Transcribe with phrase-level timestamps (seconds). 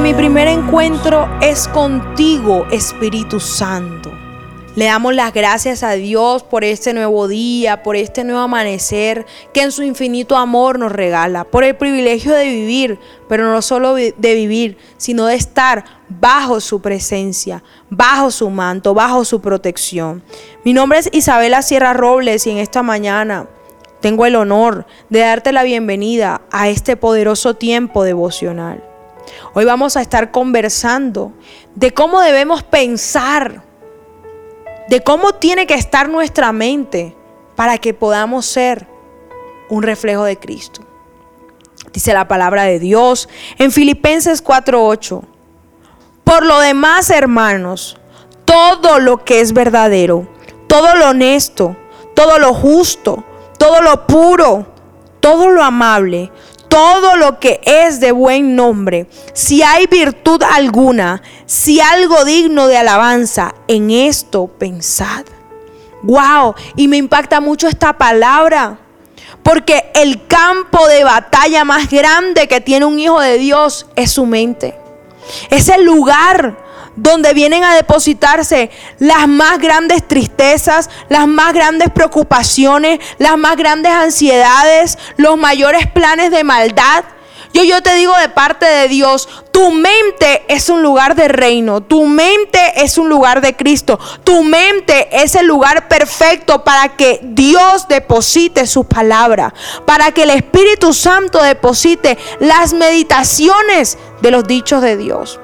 [0.00, 4.10] mi primer encuentro es contigo, Espíritu Santo.
[4.74, 9.60] Le damos las gracias a Dios por este nuevo día, por este nuevo amanecer que
[9.60, 12.98] en su infinito amor nos regala, por el privilegio de vivir,
[13.28, 19.26] pero no solo de vivir, sino de estar bajo su presencia, bajo su manto, bajo
[19.26, 20.22] su protección.
[20.64, 23.46] Mi nombre es Isabela Sierra Robles y en esta mañana
[24.00, 28.91] tengo el honor de darte la bienvenida a este poderoso tiempo devocional.
[29.54, 31.32] Hoy vamos a estar conversando
[31.74, 33.62] de cómo debemos pensar
[34.88, 37.16] de cómo tiene que estar nuestra mente
[37.56, 38.86] para que podamos ser
[39.68, 40.82] un reflejo de Cristo.
[41.92, 45.22] Dice la palabra de Dios en Filipenses 4:8.
[46.24, 47.98] Por lo demás, hermanos,
[48.44, 50.28] todo lo que es verdadero,
[50.66, 51.76] todo lo honesto,
[52.14, 53.24] todo lo justo,
[53.58, 54.66] todo lo puro,
[55.20, 56.30] todo lo amable,
[56.72, 62.78] todo lo que es de buen nombre, si hay virtud alguna, si algo digno de
[62.78, 65.26] alabanza, en esto pensad.
[66.02, 68.78] Wow, y me impacta mucho esta palabra,
[69.42, 74.24] porque el campo de batalla más grande que tiene un hijo de Dios es su
[74.24, 74.74] mente.
[75.50, 76.56] Es el lugar
[76.96, 83.92] donde vienen a depositarse las más grandes tristezas, las más grandes preocupaciones, las más grandes
[83.92, 87.04] ansiedades, los mayores planes de maldad.
[87.54, 91.82] Yo, yo te digo de parte de Dios, tu mente es un lugar de reino,
[91.82, 97.20] tu mente es un lugar de Cristo, tu mente es el lugar perfecto para que
[97.22, 99.52] Dios deposite su palabra,
[99.84, 105.41] para que el Espíritu Santo deposite las meditaciones de los dichos de Dios.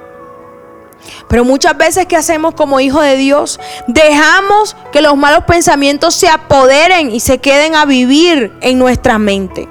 [1.29, 6.29] Pero muchas veces que hacemos como hijos de Dios, dejamos que los malos pensamientos se
[6.29, 9.69] apoderen y se queden a vivir en nuestra mente.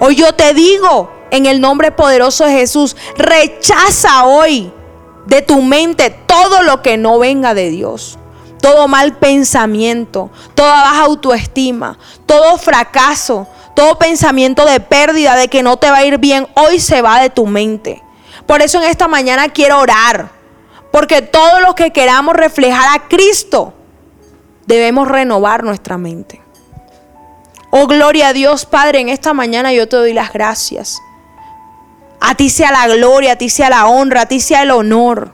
[0.00, 4.72] Hoy yo te digo, en el nombre poderoso de Jesús, rechaza hoy
[5.26, 8.18] de tu mente todo lo que no venga de Dios.
[8.60, 15.78] Todo mal pensamiento, toda baja autoestima, todo fracaso, todo pensamiento de pérdida, de que no
[15.78, 18.02] te va a ir bien, hoy se va de tu mente.
[18.46, 20.42] Por eso en esta mañana quiero orar
[20.92, 23.72] porque todos los que queramos reflejar a Cristo,
[24.66, 26.40] debemos renovar nuestra mente.
[27.70, 31.00] Oh, gloria a Dios, Padre, en esta mañana yo te doy las gracias.
[32.20, 35.32] A ti sea la gloria, a ti sea la honra, a ti sea el honor.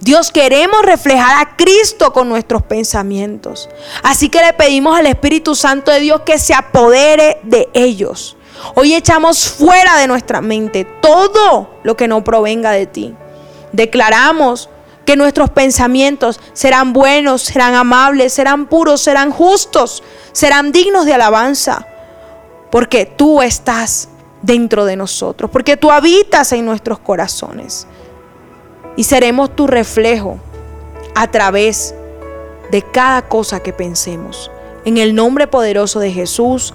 [0.00, 3.70] Dios, queremos reflejar a Cristo con nuestros pensamientos.
[4.02, 8.36] Así que le pedimos al Espíritu Santo de Dios que se apodere de ellos.
[8.74, 13.14] Hoy echamos fuera de nuestra mente todo lo que no provenga de ti.
[13.72, 14.68] Declaramos
[15.04, 20.02] que nuestros pensamientos serán buenos, serán amables, serán puros, serán justos,
[20.32, 21.86] serán dignos de alabanza,
[22.70, 24.08] porque tú estás
[24.42, 27.86] dentro de nosotros, porque tú habitas en nuestros corazones.
[28.96, 30.38] Y seremos tu reflejo
[31.14, 31.94] a través
[32.70, 34.50] de cada cosa que pensemos.
[34.84, 36.74] En el nombre poderoso de Jesús,